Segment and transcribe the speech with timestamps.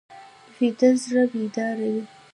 [0.57, 2.03] ویده زړه بیداره وي